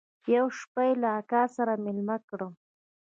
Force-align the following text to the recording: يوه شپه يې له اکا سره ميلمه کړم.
يوه 0.33 0.51
شپه 0.59 0.81
يې 0.87 0.93
له 1.01 1.09
اکا 1.19 1.41
سره 1.55 1.81
ميلمه 1.85 2.17
کړم. 2.29 2.53